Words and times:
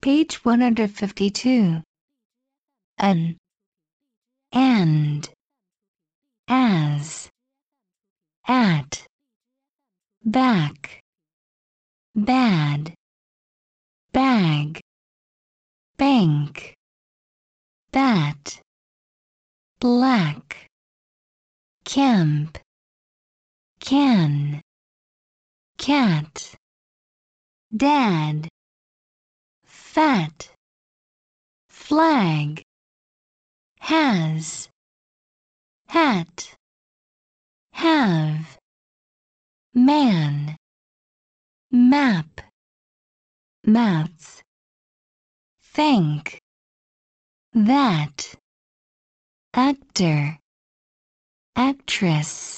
Page 0.00 0.44
152. 0.44 1.82
An. 2.98 3.36
And. 4.52 5.28
As. 6.46 7.28
At. 8.46 9.04
Back. 10.24 11.00
Bad. 12.14 12.94
Bag. 14.12 14.80
Bank. 15.96 16.74
Bat. 17.90 18.60
Black. 19.80 20.68
Camp. 21.84 22.56
Can. 23.80 24.60
Cat. 25.76 26.54
Dad 27.76 28.48
fat. 29.94 30.50
Flag. 31.70 32.62
Has. 33.80 34.68
Hat. 35.88 36.54
Have. 37.72 38.58
Man. 39.72 40.56
Map. 41.72 42.40
Mats 43.64 44.42
think. 45.62 46.38
That. 47.54 48.34
Actor. 49.54 50.38
Actress 51.56 52.57